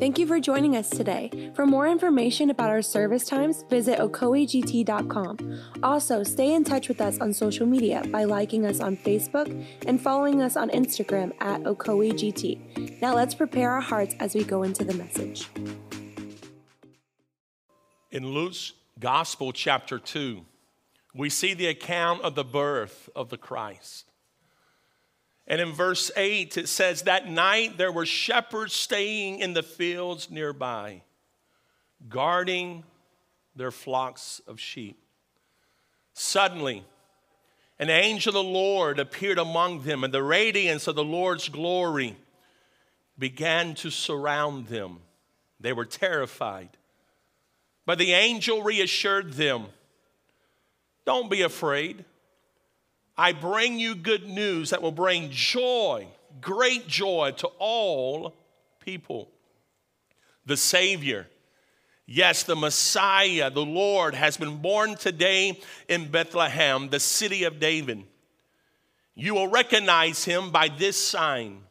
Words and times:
Thank 0.00 0.18
you 0.18 0.26
for 0.26 0.40
joining 0.40 0.76
us 0.76 0.88
today. 0.88 1.52
For 1.54 1.66
more 1.66 1.86
information 1.86 2.48
about 2.48 2.70
our 2.70 2.80
service 2.80 3.26
times, 3.26 3.66
visit 3.68 3.98
ocoeegt.com. 3.98 5.60
Also, 5.82 6.22
stay 6.22 6.54
in 6.54 6.64
touch 6.64 6.88
with 6.88 7.02
us 7.02 7.20
on 7.20 7.34
social 7.34 7.66
media 7.66 8.02
by 8.10 8.24
liking 8.24 8.64
us 8.64 8.80
on 8.80 8.96
Facebook 8.96 9.66
and 9.84 10.00
following 10.00 10.40
us 10.40 10.56
on 10.56 10.70
Instagram 10.70 11.34
at 11.42 11.62
ocoegt. 11.64 12.98
Now 13.02 13.14
let's 13.14 13.34
prepare 13.34 13.72
our 13.72 13.82
hearts 13.82 14.14
as 14.20 14.34
we 14.34 14.42
go 14.42 14.62
into 14.62 14.84
the 14.84 14.94
message. 14.94 15.46
In 18.10 18.26
Luke's 18.26 18.72
Gospel, 18.98 19.52
chapter 19.52 19.98
2, 19.98 20.46
we 21.14 21.28
see 21.28 21.52
the 21.52 21.66
account 21.66 22.22
of 22.22 22.34
the 22.34 22.44
birth 22.44 23.10
of 23.14 23.28
the 23.28 23.36
Christ. 23.36 24.09
And 25.46 25.60
in 25.60 25.72
verse 25.72 26.10
8, 26.16 26.56
it 26.56 26.68
says, 26.68 27.02
That 27.02 27.28
night 27.28 27.76
there 27.76 27.92
were 27.92 28.06
shepherds 28.06 28.72
staying 28.72 29.40
in 29.40 29.52
the 29.52 29.62
fields 29.62 30.30
nearby, 30.30 31.02
guarding 32.08 32.84
their 33.56 33.70
flocks 33.70 34.40
of 34.46 34.60
sheep. 34.60 35.02
Suddenly, 36.12 36.84
an 37.78 37.90
angel 37.90 38.30
of 38.30 38.34
the 38.34 38.52
Lord 38.52 38.98
appeared 38.98 39.38
among 39.38 39.82
them, 39.82 40.04
and 40.04 40.12
the 40.12 40.22
radiance 40.22 40.86
of 40.86 40.94
the 40.94 41.04
Lord's 41.04 41.48
glory 41.48 42.16
began 43.18 43.74
to 43.76 43.90
surround 43.90 44.66
them. 44.66 44.98
They 45.58 45.72
were 45.72 45.84
terrified. 45.84 46.70
But 47.86 47.98
the 47.98 48.12
angel 48.12 48.62
reassured 48.62 49.32
them 49.32 49.66
Don't 51.04 51.30
be 51.30 51.42
afraid. 51.42 52.04
I 53.20 53.34
bring 53.34 53.78
you 53.78 53.96
good 53.96 54.26
news 54.26 54.70
that 54.70 54.80
will 54.80 54.92
bring 54.92 55.28
joy, 55.30 56.06
great 56.40 56.88
joy 56.88 57.32
to 57.36 57.48
all 57.58 58.34
people. 58.82 59.30
The 60.46 60.56
Savior, 60.56 61.28
yes, 62.06 62.44
the 62.44 62.56
Messiah, 62.56 63.50
the 63.50 63.62
Lord, 63.62 64.14
has 64.14 64.38
been 64.38 64.62
born 64.62 64.96
today 64.96 65.60
in 65.86 66.10
Bethlehem, 66.10 66.88
the 66.88 66.98
city 66.98 67.44
of 67.44 67.60
David. 67.60 68.04
You 69.14 69.34
will 69.34 69.48
recognize 69.48 70.24
him 70.24 70.50
by 70.50 70.68
this 70.68 70.98
sign. 70.98 71.64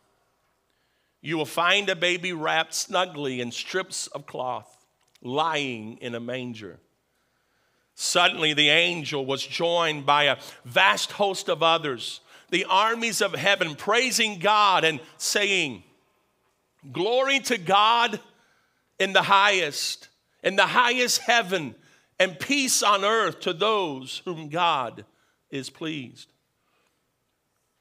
You 1.20 1.36
will 1.36 1.48
find 1.48 1.90
a 1.90 1.96
baby 1.96 2.32
wrapped 2.32 2.76
snugly 2.76 3.42
in 3.42 3.52
strips 3.52 4.06
of 4.06 4.28
cloth, 4.28 4.86
lying 5.24 5.98
in 5.98 6.14
a 6.14 6.20
manger. 6.20 6.80
Suddenly, 8.02 8.54
the 8.54 8.70
angel 8.70 9.26
was 9.26 9.46
joined 9.46 10.06
by 10.06 10.24
a 10.24 10.38
vast 10.64 11.12
host 11.12 11.50
of 11.50 11.62
others, 11.62 12.22
the 12.50 12.64
armies 12.64 13.20
of 13.20 13.34
heaven, 13.34 13.76
praising 13.76 14.40
God 14.40 14.86
and 14.86 15.02
saying, 15.18 15.84
Glory 16.94 17.42
to 17.42 17.58
God 17.58 18.22
in 19.00 19.12
the 19.12 19.24
highest, 19.24 20.08
in 20.42 20.56
the 20.56 20.68
highest 20.68 21.20
heaven, 21.20 21.76
and 22.18 22.40
peace 22.40 22.82
on 22.82 23.04
earth 23.04 23.42
to 23.42 23.52
those 23.52 24.22
whom 24.24 24.48
God 24.48 25.04
is 25.52 25.70
pleased. 25.70 26.32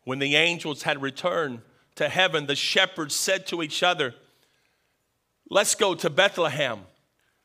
When 0.03 0.19
the 0.19 0.35
angels 0.35 0.83
had 0.83 1.01
returned 1.01 1.61
to 1.95 2.09
heaven, 2.09 2.47
the 2.47 2.57
shepherds 2.57 3.15
said 3.15 3.47
to 3.47 3.63
each 3.63 3.85
other, 3.85 4.17
Let's 5.49 5.77
go 5.77 5.95
to 5.95 6.11
Bethlehem 6.11 6.81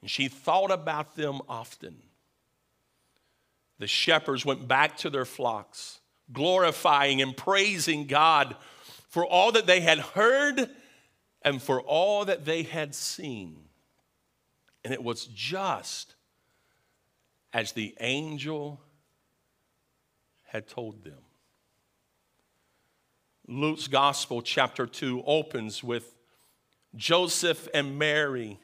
and 0.00 0.10
she 0.10 0.28
thought 0.28 0.70
about 0.70 1.16
them 1.16 1.40
often. 1.48 1.96
The 3.78 3.86
shepherds 3.86 4.44
went 4.44 4.66
back 4.66 4.96
to 4.98 5.10
their 5.10 5.24
flocks, 5.24 6.00
glorifying 6.32 7.22
and 7.22 7.36
praising 7.36 8.06
God 8.06 8.56
for 9.08 9.24
all 9.24 9.52
that 9.52 9.66
they 9.66 9.80
had 9.80 9.98
heard 9.98 10.68
and 11.42 11.62
for 11.62 11.80
all 11.80 12.24
that 12.24 12.44
they 12.44 12.62
had 12.62 12.94
seen. 12.94 13.56
And 14.84 14.92
it 14.92 15.02
was 15.02 15.26
just 15.26 16.14
as 17.52 17.72
the 17.72 17.94
angel 18.00 18.80
had 20.46 20.68
told 20.68 21.04
them. 21.04 21.18
Luke's 23.46 23.88
Gospel, 23.88 24.42
chapter 24.42 24.86
2, 24.86 25.22
opens 25.26 25.82
with 25.82 26.14
Joseph 26.94 27.68
and 27.72 27.98
Mary 27.98 28.60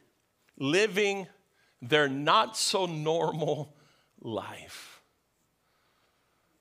living 0.58 1.26
their 1.82 2.08
not 2.08 2.56
so 2.56 2.86
normal 2.86 3.74
life. 4.20 4.94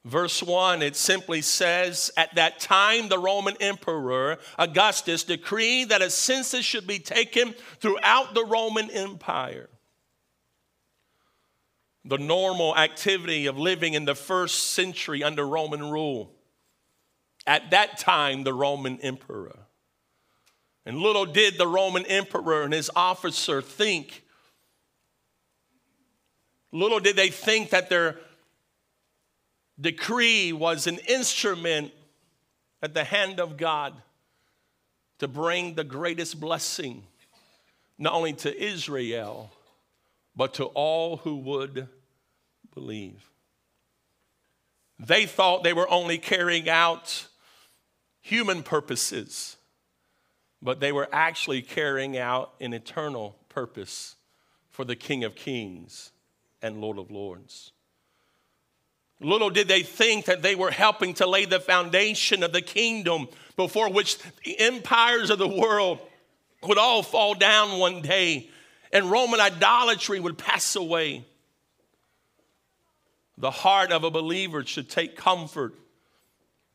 Verse 0.05 0.43
1, 0.43 0.81
it 0.81 0.97
simply 0.97 1.41
says, 1.41 2.11
At 2.17 2.35
that 2.35 2.59
time, 2.59 3.07
the 3.07 3.17
Roman 3.17 3.55
Emperor 3.61 4.37
Augustus 4.59 5.23
decreed 5.23 5.89
that 5.89 6.01
a 6.01 6.09
census 6.09 6.65
should 6.65 6.85
be 6.85 6.99
taken 6.99 7.55
throughout 7.79 8.33
the 8.33 8.43
Roman 8.43 8.91
Empire. 8.91 9.69
The 12.03 12.17
normal 12.17 12.75
activity 12.75 13.45
of 13.45 13.57
living 13.57 13.93
in 13.93 14.03
the 14.03 14.15
first 14.15 14.73
century 14.73 15.23
under 15.23 15.47
Roman 15.47 15.89
rule. 15.89 16.33
At 17.47 17.71
that 17.71 17.97
time, 17.97 18.43
the 18.43 18.53
Roman 18.53 18.99
Emperor. 18.99 19.57
And 20.85 20.97
little 20.97 21.25
did 21.25 21.57
the 21.57 21.67
Roman 21.67 22.05
emperor 22.05 22.63
and 22.63 22.73
his 22.73 22.91
officer 22.95 23.61
think, 23.61 24.23
little 26.71 26.99
did 26.99 27.15
they 27.15 27.29
think 27.29 27.69
that 27.69 27.89
their 27.89 28.17
decree 29.79 30.51
was 30.51 30.87
an 30.87 30.97
instrument 31.07 31.91
at 32.81 32.93
the 32.93 33.03
hand 33.03 33.39
of 33.39 33.55
God 33.55 33.93
to 35.19 35.27
bring 35.27 35.75
the 35.75 35.85
greatest 35.85 36.39
blessing, 36.39 37.03
not 37.97 38.13
only 38.13 38.33
to 38.33 38.61
Israel, 38.61 39.51
but 40.35 40.55
to 40.55 40.65
all 40.65 41.17
who 41.17 41.37
would 41.37 41.87
believe. 42.73 43.29
They 44.99 45.25
thought 45.25 45.63
they 45.63 45.73
were 45.73 45.89
only 45.89 46.17
carrying 46.17 46.69
out 46.69 47.27
human 48.21 48.63
purposes 48.63 49.57
but 50.63 50.79
they 50.79 50.93
were 50.93 51.09
actually 51.11 51.61
carrying 51.61 52.17
out 52.17 52.53
an 52.61 52.73
eternal 52.73 53.35
purpose 53.49 54.15
for 54.69 54.85
the 54.85 54.95
King 54.95 55.25
of 55.25 55.35
Kings 55.35 56.11
and 56.61 56.79
Lord 56.79 56.97
of 56.97 57.11
Lords. 57.11 57.73
Little 59.19 59.49
did 59.49 59.67
they 59.67 59.83
think 59.83 60.25
that 60.25 60.41
they 60.41 60.55
were 60.55 60.71
helping 60.71 61.13
to 61.15 61.27
lay 61.27 61.45
the 61.45 61.59
foundation 61.59 62.43
of 62.43 62.53
the 62.53 62.61
kingdom 62.61 63.27
before 63.57 63.91
which 63.91 64.17
the 64.45 64.59
empires 64.59 65.29
of 65.29 65.37
the 65.37 65.47
world 65.47 65.99
would 66.63 66.77
all 66.77 67.03
fall 67.03 67.35
down 67.35 67.77
one 67.77 68.01
day 68.01 68.49
and 68.93 69.11
Roman 69.11 69.41
idolatry 69.41 70.19
would 70.19 70.37
pass 70.37 70.75
away. 70.75 71.25
The 73.37 73.51
heart 73.51 73.91
of 73.91 74.03
a 74.03 74.11
believer 74.11 74.63
should 74.63 74.89
take 74.89 75.17
comfort 75.17 75.73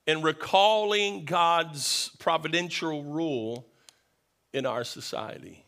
in 0.07 0.23
recalling 0.23 1.25
God's 1.25 2.11
providential 2.19 3.05
rule 3.05 3.67
in 4.53 4.67
our 4.67 4.85
society. 4.85 5.65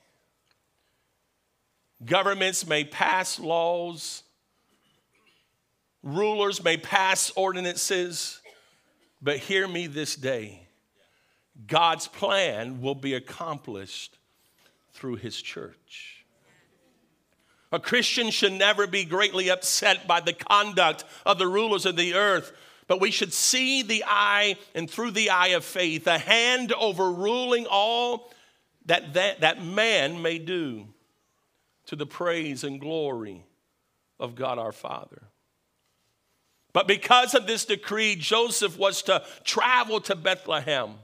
Governments 2.04 2.66
may 2.66 2.84
pass 2.84 3.38
laws, 3.38 4.22
rulers 6.02 6.64
may 6.64 6.76
pass 6.76 7.30
ordinances, 7.36 8.40
but 9.20 9.36
hear 9.38 9.68
me 9.68 9.86
this 9.86 10.16
day 10.16 10.66
God's 11.66 12.08
plan 12.08 12.80
will 12.80 12.94
be 12.94 13.14
accomplished 13.14 14.18
through 14.92 15.16
His 15.16 15.40
church. 15.40 16.24
A 17.72 17.78
Christian 17.78 18.30
should 18.30 18.52
never 18.52 18.86
be 18.86 19.04
greatly 19.04 19.50
upset 19.50 20.06
by 20.06 20.20
the 20.20 20.32
conduct 20.32 21.04
of 21.24 21.38
the 21.38 21.46
rulers 21.46 21.86
of 21.86 21.96
the 21.96 22.14
earth, 22.14 22.52
but 22.88 23.00
we 23.00 23.10
should 23.10 23.32
see 23.32 23.82
the 23.82 24.04
eye 24.06 24.56
and 24.74 24.90
through 24.90 25.12
the 25.12 25.30
eye 25.30 25.48
of 25.48 25.64
faith, 25.64 26.06
a 26.06 26.18
hand 26.18 26.72
overruling 26.72 27.66
all 27.70 28.32
that, 28.90 29.14
that, 29.14 29.40
that 29.40 29.64
man 29.64 30.20
may 30.22 30.38
do 30.38 30.86
to 31.86 31.96
the 31.96 32.06
praise 32.06 32.64
and 32.64 32.80
glory 32.80 33.44
of 34.18 34.34
God 34.34 34.58
our 34.58 34.72
Father. 34.72 35.22
But 36.72 36.86
because 36.86 37.34
of 37.34 37.46
this 37.46 37.64
decree, 37.64 38.14
Joseph 38.14 38.78
was 38.78 39.02
to 39.02 39.24
travel 39.42 40.00
to 40.02 40.14
Bethlehem. 40.14 40.94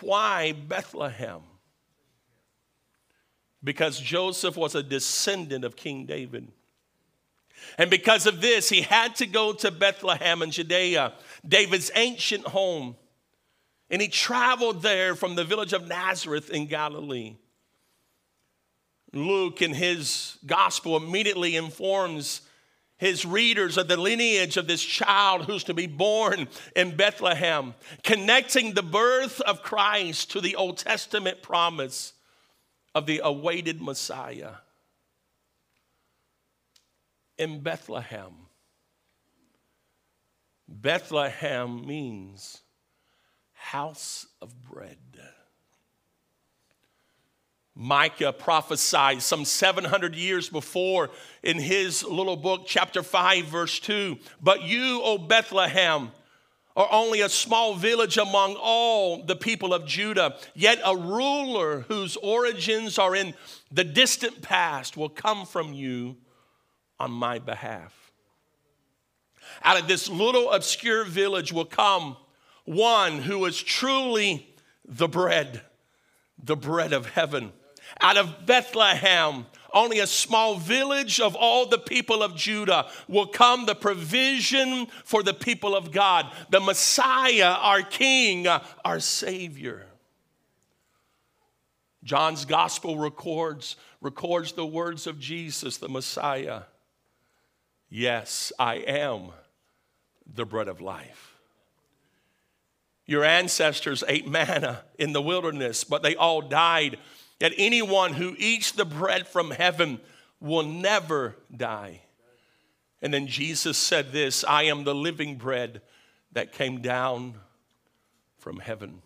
Why 0.00 0.52
Bethlehem? 0.52 1.42
because 3.62 3.98
Joseph 4.00 4.56
was 4.56 4.74
a 4.74 4.82
descendant 4.82 5.64
of 5.64 5.76
King 5.76 6.06
David. 6.06 6.48
And 7.76 7.90
because 7.90 8.26
of 8.26 8.40
this, 8.40 8.68
he 8.68 8.82
had 8.82 9.16
to 9.16 9.26
go 9.26 9.52
to 9.54 9.70
Bethlehem 9.70 10.42
in 10.42 10.50
Judea, 10.50 11.12
David's 11.46 11.90
ancient 11.94 12.46
home. 12.46 12.96
And 13.90 14.02
he 14.02 14.08
traveled 14.08 14.82
there 14.82 15.14
from 15.14 15.34
the 15.34 15.44
village 15.44 15.72
of 15.72 15.88
Nazareth 15.88 16.50
in 16.50 16.66
Galilee. 16.66 17.36
Luke, 19.12 19.62
in 19.62 19.72
his 19.72 20.38
gospel, 20.44 20.96
immediately 20.96 21.56
informs 21.56 22.42
his 22.98 23.24
readers 23.24 23.78
of 23.78 23.88
the 23.88 23.96
lineage 23.96 24.56
of 24.56 24.66
this 24.66 24.82
child 24.82 25.46
who's 25.46 25.64
to 25.64 25.74
be 25.74 25.86
born 25.86 26.48
in 26.76 26.96
Bethlehem, 26.96 27.74
connecting 28.02 28.74
the 28.74 28.82
birth 28.82 29.40
of 29.42 29.62
Christ 29.62 30.32
to 30.32 30.40
the 30.40 30.56
Old 30.56 30.78
Testament 30.78 31.40
promise 31.40 32.12
of 32.94 33.06
the 33.06 33.20
awaited 33.22 33.80
Messiah 33.80 34.54
in 37.38 37.60
Bethlehem. 37.60 38.32
Bethlehem 40.66 41.86
means 41.86 42.60
house 43.58 44.26
of 44.40 44.54
bread. 44.64 44.96
Micah 47.74 48.32
prophesied 48.32 49.22
some 49.22 49.44
700 49.44 50.16
years 50.16 50.48
before 50.48 51.10
in 51.44 51.60
his 51.60 52.02
little 52.02 52.36
book, 52.36 52.62
chapter 52.66 53.04
5, 53.04 53.44
verse 53.44 53.78
2. 53.78 54.18
But 54.42 54.62
you, 54.62 55.00
O 55.04 55.16
Bethlehem, 55.16 56.10
are 56.74 56.88
only 56.90 57.20
a 57.20 57.28
small 57.28 57.74
village 57.74 58.18
among 58.18 58.56
all 58.60 59.22
the 59.22 59.36
people 59.36 59.72
of 59.72 59.86
Judah, 59.86 60.36
yet 60.54 60.80
a 60.84 60.96
ruler 60.96 61.82
whose 61.82 62.16
origins 62.16 62.98
are 62.98 63.14
in 63.14 63.32
the 63.70 63.84
distant 63.84 64.42
past 64.42 64.96
will 64.96 65.08
come 65.08 65.46
from 65.46 65.72
you 65.72 66.16
on 66.98 67.12
my 67.12 67.38
behalf. 67.38 68.12
Out 69.62 69.80
of 69.80 69.86
this 69.86 70.08
little 70.08 70.50
obscure 70.50 71.04
village 71.04 71.52
will 71.52 71.64
come 71.64 72.16
one 72.68 73.18
who 73.18 73.44
is 73.46 73.60
truly 73.60 74.46
the 74.84 75.08
bread, 75.08 75.62
the 76.42 76.56
bread 76.56 76.92
of 76.92 77.06
heaven 77.06 77.52
out 78.00 78.16
of 78.16 78.46
Bethlehem, 78.46 79.46
only 79.72 79.98
a 79.98 80.06
small 80.06 80.56
village 80.56 81.20
of 81.20 81.34
all 81.34 81.66
the 81.66 81.78
people 81.78 82.22
of 82.22 82.36
Judah, 82.36 82.88
will 83.08 83.26
come 83.26 83.66
the 83.66 83.74
provision 83.74 84.86
for 85.04 85.22
the 85.22 85.34
people 85.34 85.74
of 85.74 85.92
God, 85.92 86.30
the 86.50 86.60
Messiah, 86.60 87.56
our 87.60 87.82
King, 87.82 88.46
our 88.46 89.00
Savior. 89.00 89.86
John's 92.04 92.44
gospel 92.44 92.96
records, 92.98 93.76
records 94.00 94.52
the 94.52 94.66
words 94.66 95.06
of 95.06 95.18
Jesus, 95.18 95.76
the 95.76 95.88
Messiah. 95.88 96.62
Yes, 97.90 98.52
I 98.58 98.76
am 98.76 99.30
the 100.26 100.46
bread 100.46 100.68
of 100.68 100.80
life. 100.80 101.27
Your 103.08 103.24
ancestors 103.24 104.04
ate 104.06 104.28
manna 104.28 104.84
in 104.98 105.14
the 105.14 105.22
wilderness, 105.22 105.82
but 105.82 106.02
they 106.02 106.14
all 106.14 106.42
died 106.42 106.98
that 107.40 107.54
anyone 107.56 108.12
who 108.12 108.36
eats 108.38 108.70
the 108.70 108.84
bread 108.84 109.26
from 109.26 109.50
heaven 109.50 109.98
will 110.40 110.62
never 110.62 111.34
die. 111.56 112.02
And 113.00 113.12
then 113.14 113.26
Jesus 113.26 113.78
said 113.78 114.12
this 114.12 114.44
I 114.44 114.64
am 114.64 114.84
the 114.84 114.94
living 114.94 115.36
bread 115.36 115.80
that 116.32 116.52
came 116.52 116.82
down 116.82 117.36
from 118.36 118.58
heaven. 118.58 119.00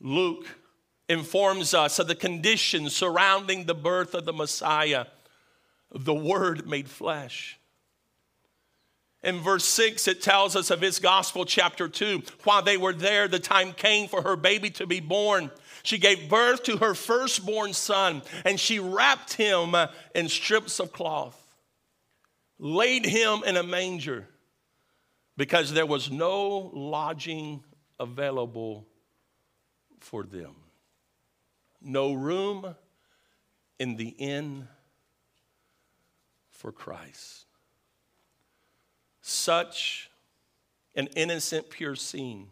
Luke 0.00 0.46
informs 1.10 1.74
us 1.74 1.98
of 1.98 2.08
the 2.08 2.14
conditions 2.14 2.96
surrounding 2.96 3.66
the 3.66 3.74
birth 3.74 4.14
of 4.14 4.24
the 4.24 4.32
Messiah, 4.32 5.04
the 5.92 6.14
Word 6.14 6.66
made 6.66 6.88
flesh. 6.88 7.58
In 9.26 9.40
verse 9.40 9.64
6, 9.64 10.06
it 10.06 10.22
tells 10.22 10.54
us 10.54 10.70
of 10.70 10.80
his 10.80 11.00
gospel, 11.00 11.44
chapter 11.44 11.88
2. 11.88 12.22
While 12.44 12.62
they 12.62 12.76
were 12.76 12.92
there, 12.92 13.26
the 13.26 13.40
time 13.40 13.72
came 13.72 14.06
for 14.06 14.22
her 14.22 14.36
baby 14.36 14.70
to 14.70 14.86
be 14.86 15.00
born. 15.00 15.50
She 15.82 15.98
gave 15.98 16.28
birth 16.28 16.62
to 16.62 16.76
her 16.76 16.94
firstborn 16.94 17.72
son, 17.72 18.22
and 18.44 18.60
she 18.60 18.78
wrapped 18.78 19.32
him 19.32 19.74
in 20.14 20.28
strips 20.28 20.78
of 20.78 20.92
cloth, 20.92 21.36
laid 22.60 23.04
him 23.04 23.42
in 23.44 23.56
a 23.56 23.64
manger, 23.64 24.28
because 25.36 25.72
there 25.72 25.86
was 25.86 26.08
no 26.08 26.70
lodging 26.72 27.64
available 27.98 28.86
for 29.98 30.22
them. 30.22 30.54
No 31.80 32.12
room 32.12 32.76
in 33.80 33.96
the 33.96 34.10
inn 34.10 34.68
for 36.52 36.70
Christ. 36.70 37.45
Such 39.28 40.08
an 40.94 41.08
innocent, 41.16 41.68
pure 41.68 41.96
scene 41.96 42.46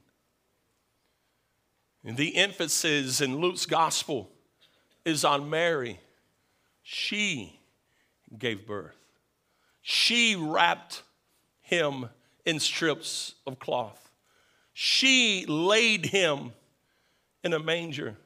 the 2.02 2.36
emphasis 2.36 3.20
in 3.20 3.38
Luke's 3.38 3.64
gospel 3.64 4.28
is 5.04 5.24
on 5.24 5.48
Mary. 5.48 5.98
She 6.82 7.58
gave 8.36 8.66
birth, 8.66 8.96
she 9.82 10.34
wrapped 10.34 11.02
him 11.62 12.08
in 12.44 12.58
strips 12.58 13.36
of 13.46 13.58
cloth, 13.60 14.10
she 14.72 15.46
laid 15.46 16.06
him 16.06 16.52
in 17.44 17.52
a 17.52 17.58
manger. 17.60 18.16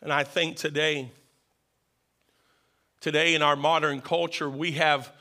And 0.00 0.10
I 0.10 0.24
think 0.24 0.56
today, 0.56 1.10
today 3.00 3.34
in 3.34 3.42
our 3.42 3.56
modern 3.56 4.00
culture, 4.00 4.48
we 4.48 4.72
have, 4.72 5.12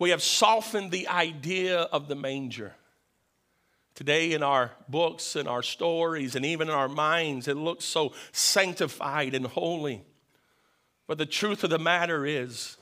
we 0.00 0.10
have 0.10 0.22
softened 0.22 0.90
the 0.90 1.06
idea 1.06 1.82
of 1.82 2.08
the 2.08 2.16
manger. 2.16 2.74
Today, 3.94 4.32
in 4.32 4.42
our 4.42 4.72
books 4.88 5.36
and 5.36 5.46
our 5.46 5.62
stories, 5.62 6.34
and 6.34 6.44
even 6.46 6.68
in 6.68 6.74
our 6.74 6.88
minds, 6.88 7.46
it 7.48 7.56
looks 7.56 7.84
so 7.84 8.14
sanctified 8.32 9.34
and 9.34 9.46
holy. 9.46 10.02
But 11.06 11.18
the 11.18 11.26
truth 11.26 11.64
of 11.64 11.70
the 11.70 11.78
matter 11.78 12.24
is, 12.24 12.78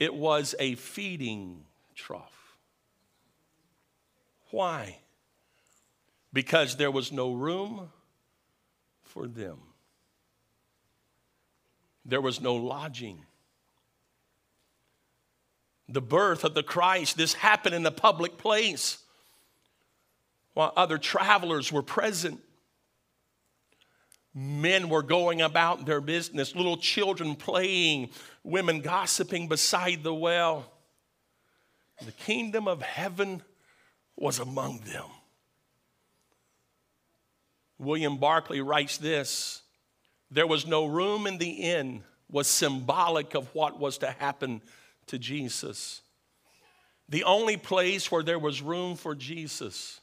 it 0.00 0.12
was 0.12 0.56
a 0.58 0.74
feeding 0.74 1.66
trough. 1.94 2.56
Why? 4.50 4.98
Because 6.32 6.76
there 6.76 6.90
was 6.90 7.12
no 7.12 7.32
room 7.32 7.90
for 9.04 9.28
them, 9.28 9.58
there 12.04 12.20
was 12.20 12.40
no 12.40 12.56
lodging. 12.56 13.24
The 15.92 16.00
birth 16.00 16.42
of 16.42 16.54
the 16.54 16.62
Christ, 16.62 17.18
this 17.18 17.34
happened 17.34 17.74
in 17.74 17.84
a 17.84 17.90
public 17.90 18.38
place 18.38 18.96
while 20.54 20.72
other 20.74 20.96
travelers 20.96 21.70
were 21.70 21.82
present. 21.82 22.40
Men 24.34 24.88
were 24.88 25.02
going 25.02 25.42
about 25.42 25.84
their 25.84 26.00
business, 26.00 26.56
little 26.56 26.78
children 26.78 27.36
playing, 27.36 28.08
women 28.42 28.80
gossiping 28.80 29.48
beside 29.48 30.02
the 30.02 30.14
well. 30.14 30.72
The 32.02 32.12
kingdom 32.12 32.66
of 32.66 32.80
heaven 32.80 33.42
was 34.16 34.38
among 34.38 34.78
them. 34.80 35.04
William 37.78 38.16
Barclay 38.16 38.60
writes 38.60 38.96
this 38.96 39.60
There 40.30 40.46
was 40.46 40.66
no 40.66 40.86
room 40.86 41.26
in 41.26 41.36
the 41.36 41.50
inn, 41.50 42.02
was 42.30 42.46
symbolic 42.46 43.34
of 43.34 43.54
what 43.54 43.78
was 43.78 43.98
to 43.98 44.10
happen 44.10 44.62
to 45.06 45.18
Jesus. 45.18 46.02
The 47.08 47.24
only 47.24 47.56
place 47.56 48.10
where 48.10 48.22
there 48.22 48.38
was 48.38 48.62
room 48.62 48.96
for 48.96 49.14
Jesus 49.14 50.00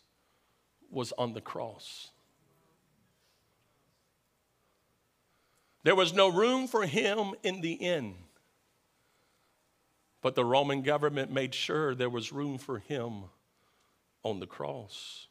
was 0.92 1.12
on 1.18 1.34
the 1.34 1.42
cross. 1.42 2.10
There 5.84 5.96
was 5.96 6.14
no 6.14 6.28
room 6.28 6.68
for 6.68 6.86
him 6.86 7.34
in 7.42 7.62
the 7.62 7.74
inn, 7.74 8.16
but 10.22 10.36
the 10.36 10.46
Roman 10.46 10.82
government 10.82 11.32
made 11.32 11.56
sure 11.56 11.96
there 11.96 12.10
was 12.10 12.34
room 12.34 12.58
for 12.58 12.80
him 12.80 13.24
on 14.24 14.40
the 14.40 14.48
cross. 14.48 15.28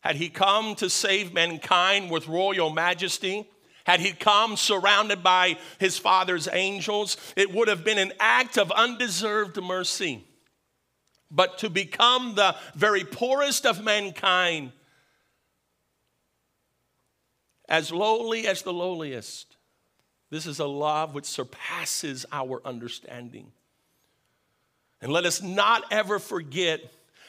Had 0.00 0.16
he 0.16 0.30
come 0.30 0.74
to 0.76 0.88
save 0.88 1.34
mankind 1.34 2.10
with 2.10 2.28
royal 2.28 2.70
majesty, 2.70 3.48
had 3.88 4.00
he 4.00 4.12
come 4.12 4.56
surrounded 4.56 5.24
by 5.24 5.56
his 5.80 5.98
father's 5.98 6.46
angels, 6.52 7.16
it 7.34 7.52
would 7.52 7.66
have 7.66 7.82
been 7.82 7.98
an 7.98 8.12
act 8.20 8.58
of 8.58 8.70
undeserved 8.70 9.60
mercy 9.60 10.24
but 11.30 11.58
to 11.58 11.70
become 11.70 12.34
the 12.34 12.56
very 12.74 13.04
poorest 13.04 13.66
of 13.66 13.82
mankind, 13.82 14.72
as 17.68 17.92
lowly 17.92 18.46
as 18.46 18.62
the 18.62 18.72
lowliest. 18.72 19.56
This 20.30 20.46
is 20.46 20.58
a 20.58 20.66
love 20.66 21.14
which 21.14 21.26
surpasses 21.26 22.24
our 22.32 22.60
understanding. 22.64 23.52
And 25.00 25.12
let 25.12 25.24
us 25.24 25.42
not 25.42 25.84
ever 25.90 26.18
forget 26.18 26.80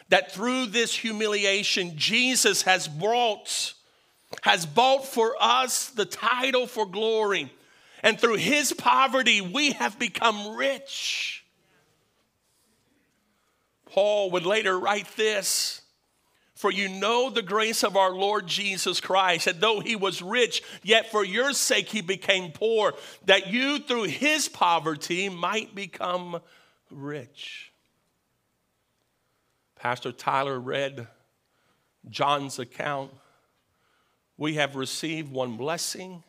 that 0.10 0.32
through 0.32 0.68
this 0.68 0.96
humiliation, 0.96 1.98
Jesus 1.98 2.64
has 2.64 2.88
brought 2.88 3.74
has 4.44 4.66
bought 4.66 5.06
for 5.06 5.36
us 5.40 5.90
the 5.90 6.06
title 6.06 6.68
for 6.68 6.86
glory. 6.86 7.52
And 8.04 8.20
through 8.20 8.38
his 8.38 8.72
poverty, 8.74 9.42
we 9.42 9.72
have 9.72 10.00
become 10.00 10.56
rich. 10.56 11.44
Paul 13.86 14.32
would 14.32 14.46
later 14.46 14.80
write 14.80 15.08
this 15.18 15.82
For 16.54 16.72
you 16.72 16.88
know 16.88 17.30
the 17.30 17.42
grace 17.42 17.84
of 17.84 17.98
our 17.98 18.12
Lord 18.12 18.48
Jesus 18.48 19.02
Christ, 19.02 19.48
and 19.48 19.60
though 19.60 19.80
he 19.80 19.96
was 19.96 20.22
rich, 20.22 20.62
yet 20.84 21.12
for 21.12 21.26
your 21.26 21.54
sake 21.54 21.90
he 21.90 22.02
became 22.02 22.52
poor, 22.52 22.94
that 23.26 23.48
you 23.48 23.80
through 23.80 24.04
his 24.04 24.48
poverty 24.48 25.28
might 25.28 25.76
become 25.76 26.40
rich. 26.92 27.72
Pastor 29.76 30.12
Tyler 30.12 30.60
read 30.60 31.08
John's 32.10 32.60
account. 32.60 33.12
We 34.40 34.54
have 34.54 34.78
received 34.78 35.30
one 35.34 35.58
blessing 35.58 36.24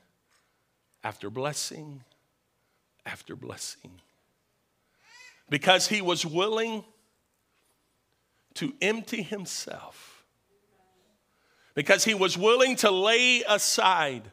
after 1.05 1.31
blessing 1.31 2.03
after 3.07 3.37
blessing. 3.37 4.01
Because 5.49 5.87
he 5.87 6.03
was 6.03 6.27
willing 6.27 6.85
to 8.55 8.75
empty 8.83 9.23
himself, 9.23 10.25
because 11.75 12.03
he 12.03 12.15
was 12.15 12.37
willing 12.37 12.75
to 12.77 12.91
lay 12.91 13.45
aside 13.49 14.25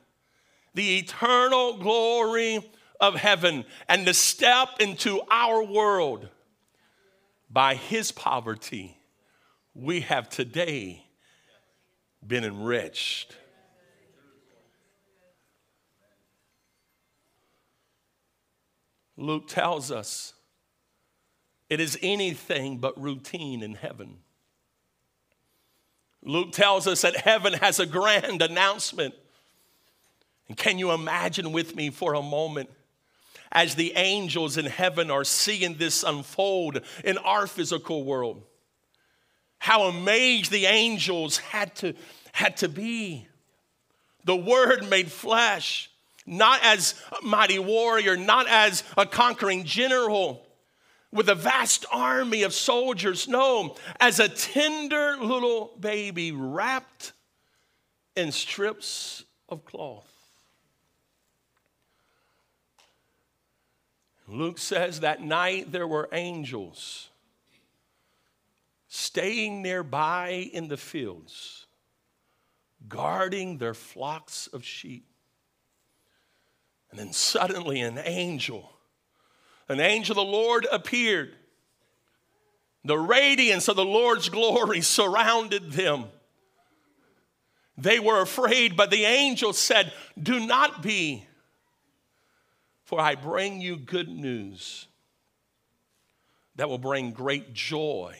the 0.73 0.97
eternal 0.97 1.77
glory 1.77 2.67
of 2.99 3.13
heaven 3.13 3.63
and 3.87 4.07
to 4.07 4.13
step 4.15 4.69
into 4.79 5.21
our 5.29 5.63
world 5.63 6.27
by 7.47 7.75
his 7.75 8.11
poverty, 8.11 8.97
we 9.75 9.99
have 9.99 10.29
today 10.29 11.05
been 12.25 12.43
enriched. 12.43 13.35
Luke 19.17 19.47
tells 19.47 19.91
us 19.91 20.33
it 21.69 21.79
is 21.79 21.97
anything 22.01 22.77
but 22.77 22.99
routine 23.01 23.63
in 23.63 23.73
heaven. 23.73 24.19
Luke 26.23 26.51
tells 26.51 26.87
us 26.87 27.01
that 27.01 27.17
heaven 27.17 27.53
has 27.53 27.79
a 27.79 27.85
grand 27.85 28.41
announcement. 28.41 29.13
And 30.47 30.57
can 30.57 30.79
you 30.79 30.91
imagine 30.91 31.51
with 31.51 31.75
me 31.75 31.89
for 31.89 32.13
a 32.13 32.21
moment 32.21 32.69
as 33.51 33.75
the 33.75 33.93
angels 33.95 34.57
in 34.57 34.65
heaven 34.65 35.09
are 35.09 35.23
seeing 35.23 35.75
this 35.75 36.03
unfold 36.03 36.81
in 37.03 37.17
our 37.19 37.47
physical 37.47 38.03
world? 38.03 38.43
How 39.59 39.83
amazed 39.83 40.51
the 40.51 40.65
angels 40.65 41.37
had 41.37 41.75
to, 41.77 41.93
had 42.31 42.57
to 42.57 42.69
be. 42.69 43.27
The 44.23 44.35
Word 44.35 44.89
made 44.89 45.11
flesh 45.11 45.89
not 46.27 46.59
as 46.61 46.93
a 47.19 47.25
mighty 47.25 47.57
warrior, 47.57 48.17
not 48.17 48.47
as 48.47 48.83
a 48.97 49.05
conquering 49.05 49.63
general 49.63 50.45
with 51.11 51.29
a 51.29 51.35
vast 51.35 51.85
army 51.91 52.43
of 52.43 52.53
soldiers. 52.53 53.27
No, 53.27 53.75
as 53.99 54.19
a 54.19 54.27
tender 54.27 55.17
little 55.17 55.71
baby 55.79 56.31
wrapped 56.31 57.13
in 58.15 58.31
strips 58.31 59.23
of 59.47 59.63
cloth. 59.65 60.11
Luke 64.27 64.57
says 64.57 64.99
that 64.99 65.21
night 65.21 65.71
there 65.71 65.87
were 65.87 66.09
angels 66.11 67.09
staying 68.89 69.61
nearby 69.61 70.49
in 70.51 70.67
the 70.67 70.77
fields, 70.77 71.65
guarding 72.89 73.57
their 73.57 73.73
flocks 73.73 74.47
of 74.47 74.65
sheep. 74.65 75.05
And 76.89 76.99
then 76.99 77.13
suddenly 77.13 77.81
an 77.81 77.99
angel, 78.03 78.71
an 79.67 79.79
angel 79.79 80.13
of 80.13 80.25
the 80.25 80.31
Lord 80.31 80.67
appeared. 80.71 81.35
The 82.83 82.97
radiance 82.97 83.67
of 83.67 83.75
the 83.75 83.85
Lord's 83.85 84.29
glory 84.29 84.81
surrounded 84.81 85.71
them. 85.71 86.05
They 87.77 87.99
were 87.99 88.21
afraid, 88.21 88.75
but 88.77 88.89
the 88.89 89.03
angel 89.03 89.53
said, 89.53 89.93
Do 90.21 90.39
not 90.39 90.81
be, 90.81 91.27
for 92.83 92.99
I 92.99 93.15
bring 93.15 93.61
you 93.61 93.77
good 93.77 94.09
news 94.09 94.87
that 96.55 96.69
will 96.69 96.79
bring 96.79 97.11
great 97.11 97.53
joy 97.53 98.17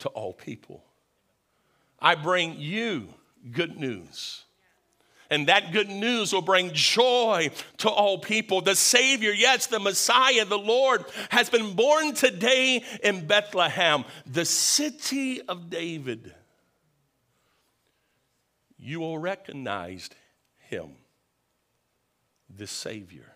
to 0.00 0.08
all 0.08 0.32
people. 0.32 0.84
I 2.00 2.14
bring 2.14 2.58
you 2.58 3.14
good 3.52 3.78
news 3.78 4.44
and 5.30 5.48
that 5.48 5.72
good 5.72 5.88
news 5.88 6.32
will 6.32 6.42
bring 6.42 6.70
joy 6.72 7.50
to 7.78 7.90
all 7.90 8.18
people. 8.18 8.60
The 8.62 8.74
Savior, 8.74 9.32
yes, 9.32 9.66
the 9.66 9.78
Messiah, 9.78 10.44
the 10.44 10.58
Lord, 10.58 11.04
has 11.30 11.50
been 11.50 11.74
born 11.74 12.14
today 12.14 12.82
in 13.02 13.26
Bethlehem, 13.26 14.04
the 14.26 14.44
city 14.44 15.42
of 15.42 15.68
David. 15.68 16.34
You 18.78 19.00
will 19.00 19.18
recognize 19.18 20.08
him, 20.56 20.92
the 22.54 22.66
Savior. 22.66 23.34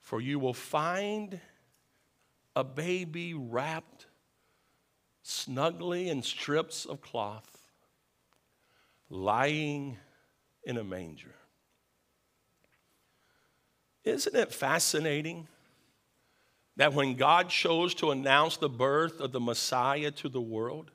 For 0.00 0.20
you 0.20 0.38
will 0.38 0.54
find 0.54 1.40
a 2.56 2.64
baby 2.64 3.34
wrapped 3.34 4.06
snugly 5.22 6.08
in 6.08 6.22
strips 6.22 6.84
of 6.84 7.00
cloth 7.00 7.51
lying 9.12 9.98
in 10.64 10.78
a 10.78 10.84
manger. 10.84 11.34
Isn't 14.04 14.34
it 14.34 14.52
fascinating 14.52 15.46
that 16.76 16.94
when 16.94 17.14
God 17.14 17.50
chose 17.50 17.94
to 17.96 18.10
announce 18.10 18.56
the 18.56 18.70
birth 18.70 19.20
of 19.20 19.32
the 19.32 19.38
Messiah 19.38 20.10
to 20.12 20.30
the 20.30 20.40
world, 20.40 20.90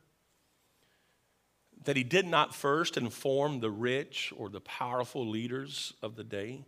that 1.84 1.96
he 1.96 2.04
did 2.04 2.26
not 2.26 2.56
first 2.56 2.98
inform 2.98 3.60
the 3.60 3.70
rich 3.70 4.34
or 4.36 4.50
the 4.50 4.62
powerful 4.62 5.26
leaders 5.30 5.94
of 6.02 6.16
the 6.16 6.24
day? 6.24 6.66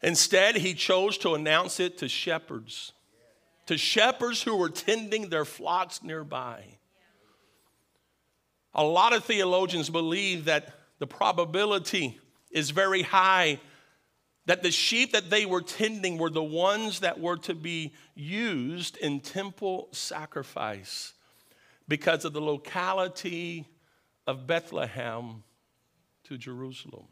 Instead, 0.00 0.56
he 0.56 0.74
chose 0.74 1.18
to 1.18 1.34
announce 1.34 1.80
it 1.80 1.98
to 1.98 2.08
shepherds, 2.08 2.92
to 3.66 3.76
shepherds 3.76 4.44
who 4.44 4.56
were 4.56 4.70
tending 4.70 5.28
their 5.28 5.44
flocks 5.44 6.04
nearby. 6.04 6.78
A 8.76 8.84
lot 8.84 9.12
of 9.12 9.24
theologians 9.24 9.90
believe 9.90 10.44
that 10.44 10.72
the 11.00 11.06
probability 11.06 12.20
is 12.52 12.70
very 12.70 13.02
high 13.02 13.58
that 14.46 14.62
the 14.62 14.70
sheep 14.70 15.12
that 15.12 15.28
they 15.28 15.44
were 15.44 15.60
tending 15.60 16.18
were 16.18 16.30
the 16.30 16.42
ones 16.42 17.00
that 17.00 17.20
were 17.20 17.36
to 17.36 17.54
be 17.54 17.92
used 18.14 18.96
in 18.96 19.20
temple 19.20 19.88
sacrifice 19.90 21.14
because 21.88 22.24
of 22.24 22.32
the 22.32 22.40
locality 22.40 23.66
of 24.26 24.46
Bethlehem 24.46 25.42
to 26.24 26.38
Jerusalem. 26.38 27.06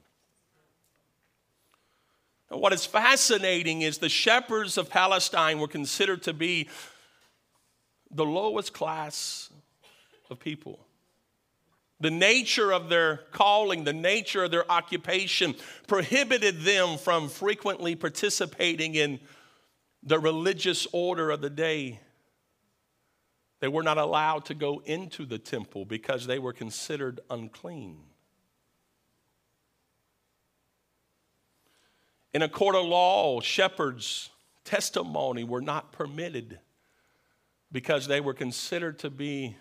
And 2.50 2.61
what 2.61 2.73
is 2.73 2.87
fascinating 2.87 3.83
is 3.83 3.99
the 3.99 4.09
shepherds 4.09 4.78
of 4.78 4.88
Palestine 4.88 5.59
were 5.59 5.68
considered 5.68 6.23
to 6.25 6.33
be 6.33 6.68
the 8.12 8.25
lowest 8.25 8.73
class 8.73 9.50
of 10.30 10.38
people. 10.38 10.84
The 12.04 12.11
nature 12.11 12.70
of 12.70 12.90
their 12.90 13.23
calling, 13.32 13.84
the 13.84 13.94
nature 13.94 14.44
of 14.44 14.50
their 14.50 14.70
occupation 14.70 15.54
prohibited 15.87 16.61
them 16.61 16.99
from 16.99 17.30
frequently 17.30 17.96
participating 17.96 18.94
in 18.94 19.20
the 20.02 20.18
religious 20.18 20.87
order 20.92 21.30
of 21.30 21.40
the 21.40 21.49
day. 21.49 22.00
They 23.61 23.68
were 23.68 23.82
not 23.82 23.96
allowed 23.96 24.44
to 24.44 24.54
go 24.54 24.82
into 24.84 25.25
the 25.25 25.38
temple 25.38 25.87
because 25.87 26.26
they 26.26 26.38
were 26.38 26.52
considered 26.52 27.20
unclean. 27.30 27.96
In 32.34 32.42
a 32.42 32.50
court 32.50 32.76
of 32.76 32.84
law, 32.84 33.40
shepherds' 33.40 34.28
testimony 34.62 35.42
were 35.42 35.62
not 35.62 35.90
permitted 35.90 36.58
because 37.73 38.06
they 38.06 38.20
were 38.20 38.34
considered 38.34 38.99
to 38.99 39.08
be 39.08 39.56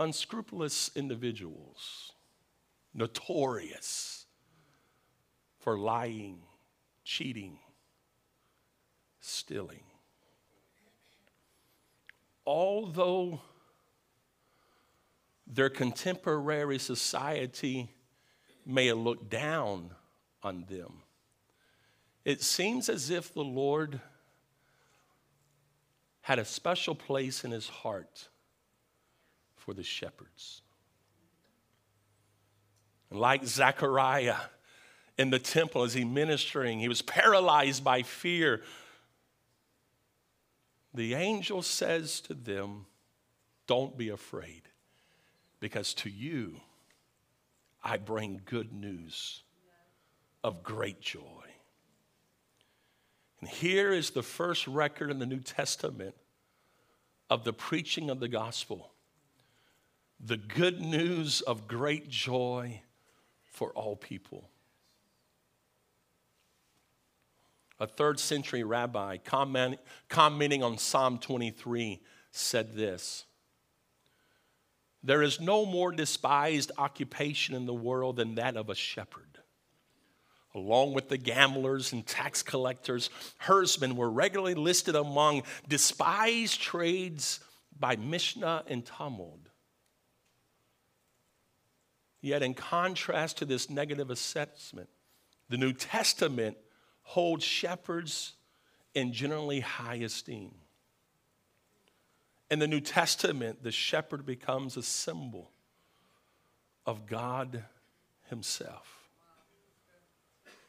unscrupulous 0.00 0.90
individuals, 0.96 2.12
notorious 2.94 4.24
for 5.58 5.78
lying, 5.78 6.38
cheating, 7.04 7.58
stealing. 9.20 9.82
Although 12.46 13.42
their 15.46 15.68
contemporary 15.68 16.78
society 16.78 17.90
may 18.64 18.86
have 18.86 18.96
looked 18.96 19.28
down 19.28 19.90
on 20.42 20.64
them, 20.70 21.02
it 22.24 22.42
seems 22.42 22.88
as 22.88 23.10
if 23.10 23.34
the 23.34 23.44
Lord 23.44 24.00
had 26.22 26.38
a 26.38 26.44
special 26.46 26.94
place 26.94 27.44
in 27.44 27.50
his 27.50 27.68
heart 27.68 28.29
for 29.70 29.74
the 29.74 29.82
shepherds. 29.84 30.62
Like 33.08 33.44
Zechariah 33.44 34.34
in 35.16 35.30
the 35.30 35.38
temple 35.38 35.84
as 35.84 35.94
he 35.94 36.02
ministering, 36.02 36.80
he 36.80 36.88
was 36.88 37.02
paralyzed 37.02 37.84
by 37.84 38.02
fear. 38.02 38.62
The 40.92 41.14
angel 41.14 41.62
says 41.62 42.20
to 42.22 42.34
them, 42.34 42.86
Don't 43.68 43.96
be 43.96 44.08
afraid, 44.08 44.62
because 45.60 45.94
to 45.94 46.10
you 46.10 46.56
I 47.84 47.96
bring 47.96 48.40
good 48.44 48.72
news 48.72 49.44
of 50.42 50.64
great 50.64 51.00
joy. 51.00 51.44
And 53.40 53.48
here 53.48 53.92
is 53.92 54.10
the 54.10 54.24
first 54.24 54.66
record 54.66 55.12
in 55.12 55.20
the 55.20 55.26
New 55.26 55.38
Testament 55.38 56.16
of 57.30 57.44
the 57.44 57.52
preaching 57.52 58.10
of 58.10 58.18
the 58.18 58.26
gospel 58.26 58.90
the 60.24 60.36
good 60.36 60.80
news 60.80 61.40
of 61.40 61.66
great 61.66 62.08
joy 62.08 62.82
for 63.44 63.70
all 63.70 63.96
people. 63.96 64.48
A 67.78 67.86
third 67.86 68.20
century 68.20 68.62
rabbi 68.62 69.16
comment, 69.16 69.78
commenting 70.08 70.62
on 70.62 70.76
Psalm 70.76 71.18
23 71.18 72.00
said 72.30 72.74
this 72.74 73.24
There 75.02 75.22
is 75.22 75.40
no 75.40 75.64
more 75.64 75.90
despised 75.90 76.72
occupation 76.76 77.54
in 77.54 77.64
the 77.64 77.74
world 77.74 78.16
than 78.16 78.34
that 78.34 78.56
of 78.56 78.68
a 78.68 78.74
shepherd. 78.74 79.24
Along 80.54 80.94
with 80.94 81.08
the 81.08 81.16
gamblers 81.16 81.92
and 81.92 82.04
tax 82.04 82.42
collectors, 82.42 83.08
herdsmen 83.38 83.94
were 83.94 84.10
regularly 84.10 84.54
listed 84.54 84.96
among 84.96 85.44
despised 85.68 86.60
trades 86.60 87.38
by 87.78 87.96
Mishnah 87.96 88.64
and 88.66 88.84
Talmud. 88.84 89.49
Yet, 92.20 92.42
in 92.42 92.54
contrast 92.54 93.38
to 93.38 93.44
this 93.44 93.70
negative 93.70 94.10
assessment, 94.10 94.88
the 95.48 95.56
New 95.56 95.72
Testament 95.72 96.56
holds 97.02 97.44
shepherds 97.44 98.34
in 98.94 99.12
generally 99.12 99.60
high 99.60 99.96
esteem. 99.96 100.54
In 102.50 102.58
the 102.58 102.68
New 102.68 102.80
Testament, 102.80 103.62
the 103.62 103.72
shepherd 103.72 104.26
becomes 104.26 104.76
a 104.76 104.82
symbol 104.82 105.50
of 106.84 107.06
God 107.06 107.64
Himself 108.28 109.00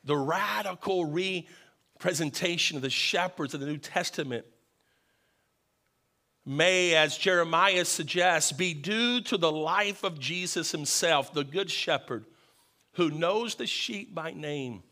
the 0.04 0.18
radical 0.18 1.06
representation 1.06 2.76
of 2.76 2.82
the 2.82 2.90
shepherds 2.90 3.54
of 3.54 3.60
the 3.60 3.66
New 3.66 3.78
Testament 3.78 4.46
may, 6.46 6.96
as 6.96 7.18
Jeremias 7.18 7.90
suggests, 7.90 8.52
be 8.52 8.74
due 8.74 9.22
to 9.22 9.38
the 9.38 9.52
life 9.52 10.04
of 10.04 10.20
Jesus 10.20 10.72
himself, 10.72 11.34
the 11.34 11.44
Good 11.44 11.70
Shepherd, 11.70 12.26
who 12.94 13.10
knows 13.10 13.56
the 13.56 13.68
sheep 13.68 14.14
by 14.14 14.32
name 14.32 14.84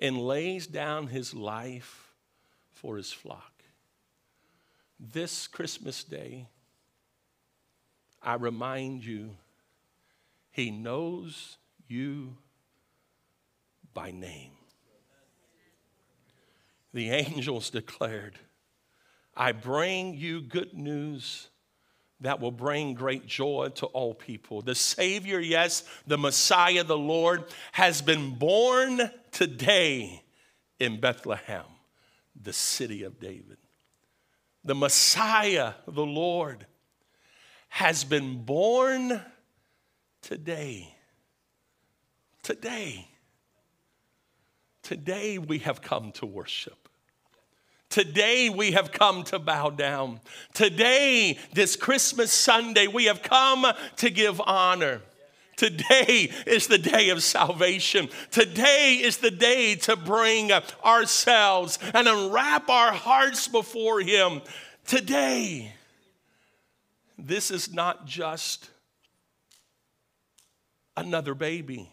and 0.00 0.18
lays 0.18 0.66
down 0.66 1.06
his 1.06 1.32
life 1.32 2.12
for 2.72 2.96
his 2.96 3.12
flock. 3.12 3.52
This 4.98 5.46
Christmas 5.46 6.04
day, 6.04 6.48
I 8.22 8.34
remind 8.34 9.04
you, 9.04 9.30
he 10.50 10.70
knows 10.70 11.58
you 11.86 12.36
by 13.94 14.10
name. 14.10 14.52
The 16.92 17.10
angels 17.10 17.70
declared, 17.70 18.38
I 19.36 19.52
bring 19.52 20.14
you 20.14 20.40
good 20.40 20.72
news 20.74 21.48
that 22.20 22.40
will 22.40 22.50
bring 22.50 22.94
great 22.94 23.26
joy 23.26 23.68
to 23.74 23.86
all 23.86 24.14
people. 24.14 24.62
The 24.62 24.74
Savior, 24.74 25.38
yes, 25.38 25.84
the 26.06 26.16
Messiah, 26.16 26.82
the 26.82 26.96
Lord, 26.96 27.44
has 27.72 28.00
been 28.00 28.36
born 28.36 29.10
today 29.32 30.22
in 30.80 30.98
Bethlehem, 30.98 31.66
the 32.40 32.54
city 32.54 33.02
of 33.02 33.20
David. 33.20 33.58
The 34.64 34.74
Messiah, 34.74 35.74
the 35.86 36.06
Lord, 36.06 36.66
has 37.68 38.04
been 38.04 38.42
born 38.44 39.20
today. 40.22 40.94
Today. 42.42 43.08
Today 44.82 45.36
we 45.38 45.58
have 45.58 45.82
come 45.82 46.12
to 46.12 46.26
worship. 46.26 46.85
Today 47.96 48.50
we 48.50 48.72
have 48.72 48.92
come 48.92 49.24
to 49.24 49.38
bow 49.38 49.70
down. 49.70 50.20
Today, 50.52 51.38
this 51.54 51.76
Christmas 51.76 52.30
Sunday, 52.30 52.88
we 52.88 53.06
have 53.06 53.22
come 53.22 53.64
to 53.96 54.10
give 54.10 54.38
honor. 54.44 55.00
Today 55.56 56.30
is 56.46 56.66
the 56.66 56.76
day 56.76 57.08
of 57.08 57.22
salvation. 57.22 58.10
Today 58.30 59.00
is 59.02 59.16
the 59.16 59.30
day 59.30 59.76
to 59.76 59.96
bring 59.96 60.52
ourselves 60.84 61.78
and 61.94 62.06
unwrap 62.06 62.68
our 62.68 62.92
hearts 62.92 63.48
before 63.48 64.02
Him. 64.02 64.42
Today, 64.86 65.72
this 67.16 67.50
is 67.50 67.72
not 67.72 68.04
just 68.06 68.68
another 70.98 71.34
baby. 71.34 71.90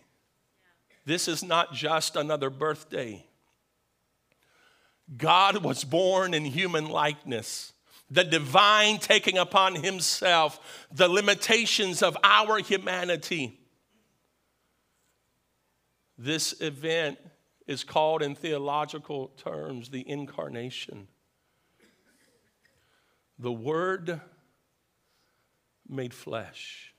This 1.05 1.29
is 1.29 1.45
not 1.45 1.73
just 1.73 2.17
another 2.17 2.49
birthday. 2.49 3.25
God 5.17 5.63
was 5.63 5.83
born 5.83 6.33
in 6.33 6.45
human 6.45 6.87
likeness, 6.89 7.73
the 8.09 8.23
divine 8.23 8.99
taking 8.99 9.37
upon 9.37 9.75
himself 9.75 10.87
the 10.91 11.07
limitations 11.07 12.01
of 12.01 12.17
our 12.23 12.59
humanity. 12.59 13.59
This 16.17 16.53
event 16.61 17.17
is 17.67 17.83
called 17.83 18.21
in 18.21 18.35
theological 18.35 19.29
terms 19.37 19.89
the 19.89 20.07
incarnation. 20.07 21.07
The 23.39 23.51
Word 23.51 24.21
made 25.87 26.13
flesh. 26.13 26.92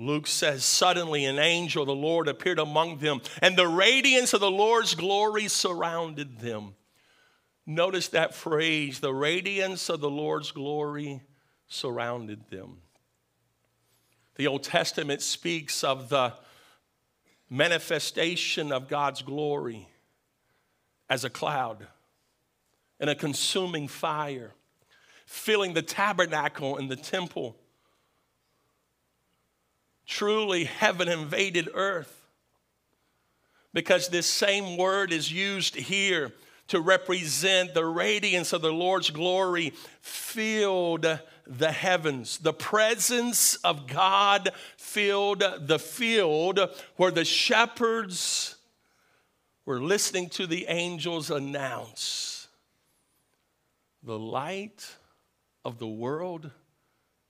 Luke 0.00 0.26
says, 0.26 0.64
Suddenly 0.64 1.26
an 1.26 1.38
angel 1.38 1.84
the 1.84 1.92
Lord 1.94 2.26
appeared 2.26 2.58
among 2.58 2.98
them, 2.98 3.20
and 3.42 3.56
the 3.56 3.68
radiance 3.68 4.32
of 4.32 4.40
the 4.40 4.50
Lord's 4.50 4.94
glory 4.94 5.46
surrounded 5.46 6.38
them. 6.38 6.74
Notice 7.66 8.08
that 8.08 8.34
phrase 8.34 9.00
the 9.00 9.12
radiance 9.12 9.90
of 9.90 10.00
the 10.00 10.10
Lord's 10.10 10.52
glory 10.52 11.20
surrounded 11.68 12.48
them. 12.48 12.78
The 14.36 14.46
Old 14.46 14.62
Testament 14.62 15.20
speaks 15.20 15.84
of 15.84 16.08
the 16.08 16.32
manifestation 17.50 18.72
of 18.72 18.88
God's 18.88 19.20
glory 19.20 19.86
as 21.10 21.24
a 21.24 21.30
cloud 21.30 21.86
and 22.98 23.10
a 23.10 23.14
consuming 23.14 23.86
fire, 23.86 24.54
filling 25.26 25.74
the 25.74 25.82
tabernacle 25.82 26.78
and 26.78 26.90
the 26.90 26.96
temple 26.96 27.56
Truly, 30.10 30.64
heaven 30.64 31.08
invaded 31.08 31.68
earth. 31.72 32.26
Because 33.72 34.08
this 34.08 34.26
same 34.26 34.76
word 34.76 35.12
is 35.12 35.30
used 35.30 35.76
here 35.76 36.32
to 36.66 36.80
represent 36.80 37.74
the 37.74 37.84
radiance 37.84 38.52
of 38.52 38.60
the 38.60 38.72
Lord's 38.72 39.10
glory 39.10 39.72
filled 40.00 41.06
the 41.46 41.70
heavens. 41.70 42.38
The 42.38 42.52
presence 42.52 43.54
of 43.62 43.86
God 43.86 44.50
filled 44.76 45.44
the 45.60 45.78
field 45.78 46.58
where 46.96 47.12
the 47.12 47.24
shepherds 47.24 48.56
were 49.64 49.80
listening 49.80 50.28
to 50.30 50.48
the 50.48 50.66
angels 50.66 51.30
announce 51.30 52.48
the 54.02 54.18
light 54.18 54.96
of 55.64 55.78
the 55.78 55.86
world 55.86 56.50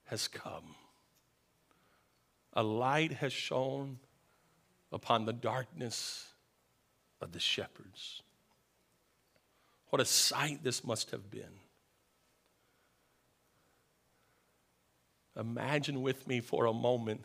has 0.06 0.28
come 0.28 0.76
a 2.52 2.62
light 2.62 3.12
has 3.12 3.32
shone 3.32 3.98
upon 4.92 5.24
the 5.24 5.32
darkness 5.32 6.28
of 7.20 7.32
the 7.32 7.40
shepherds. 7.40 8.22
What 9.90 10.00
a 10.00 10.04
sight 10.04 10.62
this 10.62 10.84
must 10.84 11.10
have 11.10 11.30
been. 11.30 11.60
Imagine 15.38 16.02
with 16.02 16.26
me 16.26 16.40
for 16.40 16.66
a 16.66 16.72
moment 16.72 17.24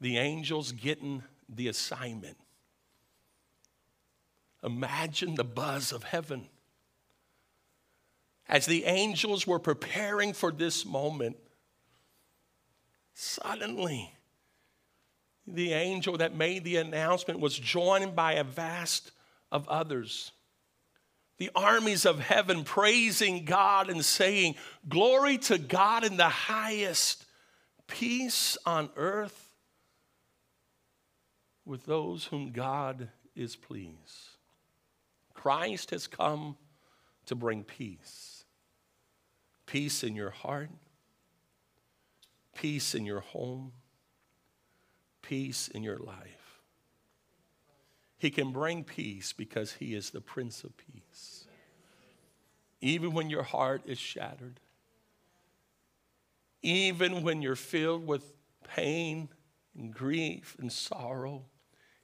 the 0.00 0.16
angels 0.16 0.72
getting 0.72 1.22
the 1.48 1.68
assignment. 1.68 2.36
Imagine 4.62 5.34
the 5.34 5.44
buzz 5.44 5.92
of 5.92 6.02
heaven. 6.04 6.48
As 8.48 8.66
the 8.66 8.84
angels 8.84 9.46
were 9.46 9.58
preparing 9.58 10.32
for 10.32 10.50
this 10.50 10.84
moment, 10.86 11.36
Suddenly, 13.20 14.14
the 15.44 15.72
angel 15.72 16.18
that 16.18 16.36
made 16.36 16.62
the 16.62 16.76
announcement 16.76 17.40
was 17.40 17.58
joined 17.58 18.14
by 18.14 18.34
a 18.34 18.44
vast 18.44 19.10
of 19.50 19.68
others. 19.68 20.30
The 21.38 21.50
armies 21.52 22.06
of 22.06 22.20
heaven 22.20 22.62
praising 22.62 23.44
God 23.44 23.90
and 23.90 24.04
saying, 24.04 24.54
Glory 24.88 25.36
to 25.38 25.58
God 25.58 26.04
in 26.04 26.16
the 26.16 26.28
highest, 26.28 27.24
peace 27.88 28.56
on 28.64 28.88
earth 28.94 29.52
with 31.64 31.86
those 31.86 32.26
whom 32.26 32.52
God 32.52 33.08
is 33.34 33.56
pleased. 33.56 34.36
Christ 35.34 35.90
has 35.90 36.06
come 36.06 36.56
to 37.26 37.34
bring 37.34 37.64
peace. 37.64 38.44
Peace 39.66 40.04
in 40.04 40.14
your 40.14 40.30
heart, 40.30 40.70
peace 42.60 42.94
in 42.94 43.06
your 43.06 43.20
home, 43.20 43.72
peace 45.22 45.68
in 45.68 45.82
your 45.82 45.98
life. 45.98 46.60
He 48.16 48.30
can 48.30 48.50
bring 48.50 48.82
peace 48.82 49.32
because 49.32 49.74
He 49.74 49.94
is 49.94 50.10
the 50.10 50.20
Prince 50.20 50.64
of 50.64 50.76
Peace. 50.76 51.46
Even 52.80 53.12
when 53.12 53.30
your 53.30 53.44
heart 53.44 53.82
is 53.86 53.98
shattered, 53.98 54.58
even 56.62 57.22
when 57.22 57.42
you're 57.42 57.54
filled 57.54 58.06
with 58.06 58.32
pain 58.64 59.28
and 59.76 59.94
grief 59.94 60.56
and 60.58 60.72
sorrow, 60.72 61.44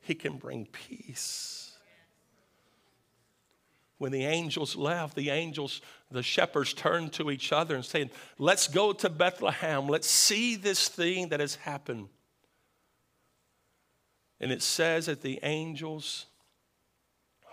He 0.01 0.14
can 0.14 0.37
bring 0.37 0.67
peace. 0.67 1.63
When 4.05 4.12
the 4.12 4.27
angels 4.27 4.77
left, 4.77 5.17
the 5.17 5.31
angels, 5.31 5.81
the 6.11 6.23
shepherds 6.23 6.75
turned 6.75 7.14
to 7.14 7.31
each 7.31 7.53
other 7.53 7.75
and 7.75 7.83
said, 7.83 8.11
Let's 8.37 8.69
go 8.69 8.93
to 8.93 9.09
Bethlehem. 9.09 9.88
Let's 9.88 10.11
see 10.11 10.57
this 10.57 10.88
thing 10.88 11.31
that 11.31 11.40
has 11.40 11.55
happened. 11.55 12.11
And 14.38 14.53
it 14.53 14.61
says 14.61 15.07
that 15.07 15.23
the 15.23 15.40
angels 15.43 16.27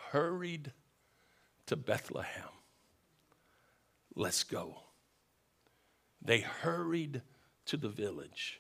hurried 0.10 0.74
to 1.68 1.78
Bethlehem. 1.78 2.50
Let's 4.14 4.44
go. 4.44 4.76
They 6.22 6.42
hurried 6.42 7.22
to 7.68 7.78
the 7.78 7.88
village. 7.88 8.60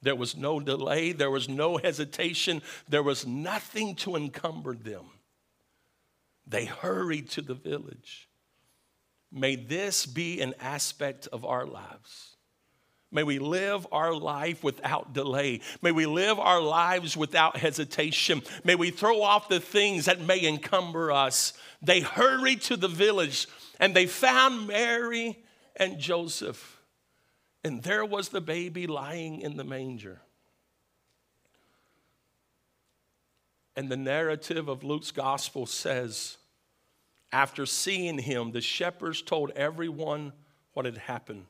There 0.00 0.16
was 0.16 0.34
no 0.34 0.60
delay, 0.60 1.12
there 1.12 1.30
was 1.30 1.46
no 1.46 1.76
hesitation, 1.76 2.62
there 2.88 3.02
was 3.02 3.26
nothing 3.26 3.96
to 3.96 4.16
encumber 4.16 4.74
them. 4.74 5.10
They 6.48 6.64
hurried 6.64 7.28
to 7.30 7.42
the 7.42 7.54
village. 7.54 8.28
May 9.30 9.56
this 9.56 10.06
be 10.06 10.40
an 10.40 10.54
aspect 10.58 11.28
of 11.30 11.44
our 11.44 11.66
lives. 11.66 12.36
May 13.10 13.22
we 13.22 13.38
live 13.38 13.86
our 13.92 14.14
life 14.14 14.64
without 14.64 15.12
delay. 15.12 15.60
May 15.82 15.92
we 15.92 16.06
live 16.06 16.38
our 16.38 16.60
lives 16.60 17.16
without 17.16 17.56
hesitation. 17.56 18.42
May 18.64 18.74
we 18.74 18.90
throw 18.90 19.22
off 19.22 19.48
the 19.48 19.60
things 19.60 20.06
that 20.06 20.20
may 20.20 20.44
encumber 20.46 21.12
us. 21.12 21.52
They 21.82 22.00
hurried 22.00 22.62
to 22.62 22.76
the 22.76 22.88
village 22.88 23.46
and 23.78 23.94
they 23.94 24.06
found 24.06 24.66
Mary 24.66 25.38
and 25.76 25.98
Joseph. 25.98 26.80
And 27.62 27.82
there 27.82 28.04
was 28.04 28.30
the 28.30 28.40
baby 28.40 28.86
lying 28.86 29.40
in 29.40 29.56
the 29.56 29.64
manger. 29.64 30.20
And 33.76 33.90
the 33.90 33.96
narrative 33.96 34.68
of 34.68 34.82
Luke's 34.82 35.12
gospel 35.12 35.64
says, 35.64 36.37
after 37.32 37.66
seeing 37.66 38.18
him, 38.18 38.52
the 38.52 38.60
shepherds 38.60 39.22
told 39.22 39.50
everyone 39.50 40.32
what 40.72 40.84
had 40.86 40.98
happened 40.98 41.46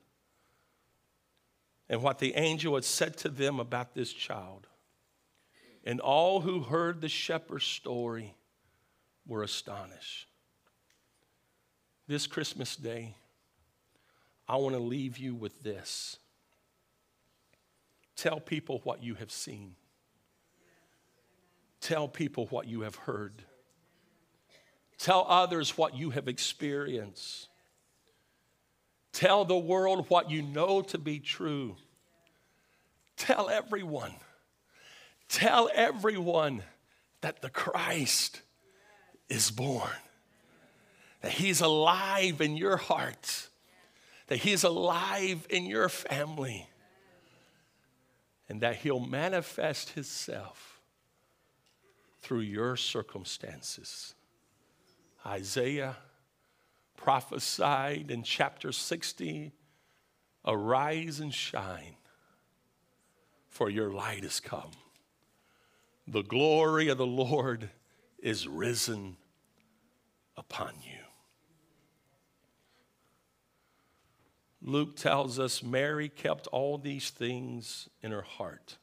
and 1.89 2.03
what 2.03 2.19
the 2.19 2.35
angel 2.35 2.75
had 2.75 2.85
said 2.85 3.17
to 3.19 3.29
them 3.29 3.61
about 3.61 3.95
this 3.95 4.13
child. 4.13 4.67
And 5.85 6.01
all 6.01 6.41
who 6.41 6.61
heard 6.61 7.01
the 7.01 7.09
shepherd's 7.09 7.65
story 7.65 8.35
were 9.27 9.43
astonished. 9.43 10.29
This 12.07 12.27
Christmas 12.27 12.77
day, 12.77 13.15
I 14.49 14.57
want 14.57 14.75
to 14.75 14.81
leave 14.81 15.19
you 15.19 15.35
with 15.35 15.63
this. 15.63 16.19
Tell 18.17 18.41
people 18.41 18.81
what 18.83 19.03
you 19.03 19.15
have 19.15 19.31
seen. 19.31 19.77
Tell 21.81 22.09
people 22.09 22.47
what 22.47 22.67
you 22.67 22.81
have 22.81 22.97
heard. 22.97 23.45
Tell 24.99 25.25
others 25.29 25.79
what 25.79 25.97
you 25.97 26.11
have 26.11 26.29
experienced. 26.29 27.49
Tell 29.13 29.45
the 29.45 29.59
world 29.59 30.07
what 30.09 30.31
you 30.31 30.43
know 30.43 30.83
to 30.83 30.99
be 30.99 31.19
true. 31.21 31.77
Tell 33.17 33.49
everyone. 33.49 34.13
Tell 35.29 35.71
everyone 35.75 36.63
that 37.21 37.43
the 37.43 37.51
Christ 37.51 38.41
is 39.29 39.51
born, 39.51 39.91
that 41.21 41.33
He's 41.33 41.61
alive 41.61 42.41
in 42.41 42.57
your 42.57 42.77
heart, 42.77 43.49
that 44.29 44.39
He's 44.39 44.65
alive 44.65 45.47
in 45.51 45.67
your 45.67 45.89
family, 45.89 46.69
and 48.49 48.61
that 48.63 48.77
He'll 48.77 49.01
manifest 49.01 49.91
Himself 49.91 50.81
through 52.23 52.41
your 52.41 52.77
circumstances. 52.77 54.15
Isaiah 55.27 55.97
prophesied 56.97 58.11
in 58.11 58.23
chapter 58.23 58.73
60 58.73 59.53
Arise 60.47 61.21
and 61.21 61.35
shine, 61.35 61.97
for 63.49 63.69
your 63.69 63.91
light 63.91 64.25
is 64.25 64.41
come. 64.41 64.71
The 66.07 66.23
glory 66.23 66.89
of 66.89 66.97
the 66.97 67.07
Lord 67.07 67.69
is 68.19 68.49
risen 68.49 69.17
upon 70.37 70.75
you. 70.83 70.99
Luke 74.63 74.97
tells 74.97 75.39
us 75.39 75.63
Mary 75.63 76.09
kept 76.09 76.47
all 76.49 76.79
these 76.79 77.11
things 77.11 77.89
in 78.03 78.11
her 78.11 78.23
heart. 78.23 78.79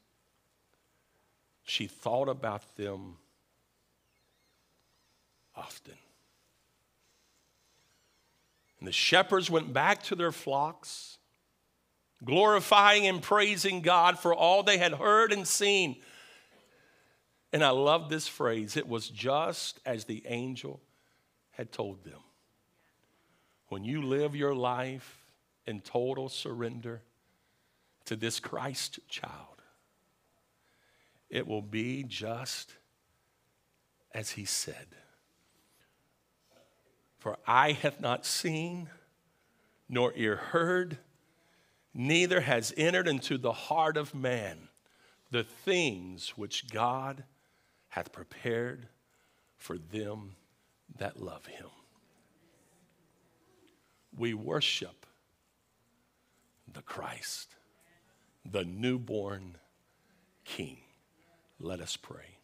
She 1.63 1.88
thought 1.88 2.30
about 2.30 2.76
them 2.78 3.17
often. 5.56 5.95
And 8.86 8.89
the 8.89 8.93
shepherds 8.93 9.50
went 9.50 9.74
back 9.74 10.04
to 10.04 10.15
their 10.15 10.32
flocks, 10.32 11.17
glorifying 12.24 13.08
and 13.08 13.19
praising 13.19 13.82
God 13.82 14.19
for 14.19 14.32
all 14.32 14.62
they 14.62 14.78
had 14.78 14.93
heard 14.93 15.32
and 15.32 15.48
seen. 15.48 15.95
And 17.52 17.63
I 17.63 17.71
love 17.71 18.10
this 18.10 18.28
phrase 18.28 18.78
it 18.78 18.88
was 18.88 19.10
just 19.10 19.80
as 19.88 20.06
the 20.06 20.21
angel 20.28 20.84
had 21.54 21.71
told 21.71 22.04
them. 22.04 22.19
When 23.69 23.84
you 23.84 24.04
live 24.04 24.36
your 24.36 24.54
life 24.54 25.26
in 25.65 25.80
total 25.80 26.30
surrender 26.30 27.02
to 28.06 28.15
this 28.15 28.39
Christ 28.39 29.00
child, 29.10 29.63
it 31.32 31.48
will 31.48 31.63
be 31.63 32.04
just 32.04 32.71
as 34.13 34.30
he 34.30 34.45
said. 34.45 34.86
For 37.26 37.40
eye 37.48 37.72
hath 37.72 38.00
not 38.00 38.24
seen, 38.24 38.88
nor 39.90 40.14
ear 40.16 40.36
heard, 40.36 41.00
neither 41.92 42.42
has 42.42 42.72
entered 42.78 43.08
into 43.08 43.40
the 43.40 43.52
heart 43.52 43.98
of 43.98 44.14
man 44.14 44.68
the 45.32 45.44
things 45.44 46.34
which 46.36 46.70
God 46.70 47.24
hath 47.88 48.12
prepared 48.12 48.90
for 49.58 49.80
them 49.80 50.36
that 51.00 51.20
love 51.20 51.48
him. 51.48 51.66
We 54.16 54.36
worship 54.36 55.08
the 56.72 56.84
Christ, 56.84 57.56
the 58.46 58.66
newborn 58.66 59.58
King. 60.44 60.78
Let 61.60 61.82
us 61.82 61.98
pray. 61.98 62.38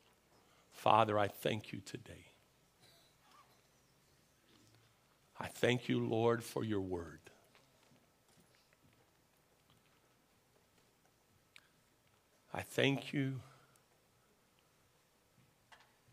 Father, 0.72 1.20
I 1.20 1.28
thank 1.28 1.72
you 1.72 1.82
today 1.86 2.31
I 5.42 5.48
thank 5.48 5.90
you, 5.90 6.06
Lord, 6.06 6.44
for 6.44 6.64
your 6.64 6.82
word. 6.82 7.20
I 12.54 12.62
thank 12.62 13.12
you 13.12 13.40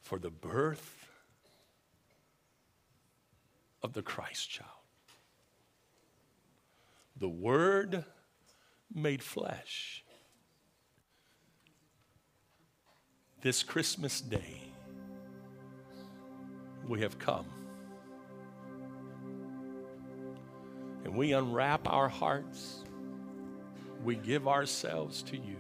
for 0.00 0.18
the 0.18 0.30
birth 0.30 1.06
of 3.82 3.92
the 3.92 4.00
Christ 4.00 4.48
child. 4.48 4.70
The 7.18 7.28
Word 7.28 8.06
made 8.94 9.22
flesh. 9.22 10.04
This 13.42 13.62
Christmas 13.62 14.22
day, 14.22 14.62
we 16.88 17.02
have 17.02 17.18
come 17.18 17.44
and 21.08 21.16
we 21.16 21.32
unwrap 21.32 21.90
our 21.90 22.06
hearts, 22.06 22.84
we 24.04 24.14
give 24.14 24.46
ourselves 24.46 25.22
to 25.22 25.38
you. 25.38 25.56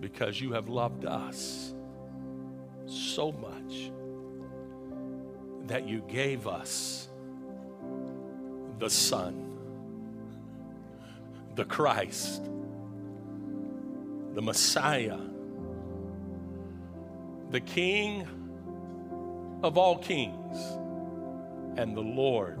Because 0.00 0.40
you 0.40 0.52
have 0.52 0.70
loved 0.70 1.04
us 1.04 1.74
so 2.86 3.32
much 3.32 3.92
that 5.66 5.86
you 5.86 6.02
gave 6.08 6.46
us 6.48 7.10
the 8.78 8.88
Son. 8.88 9.44
the 11.54 11.64
Christ, 11.64 12.44
the 14.34 14.40
Messiah, 14.40 15.18
the 17.50 17.60
King 17.60 18.26
of 19.64 19.76
all 19.76 19.98
kings, 19.98 20.37
and 21.76 21.96
the 21.96 22.00
Lord 22.00 22.58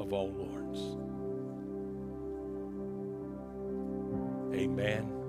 of 0.00 0.12
all 0.12 0.32
lords. 0.32 0.98
Amen 4.54 4.62
amen. 4.62 5.21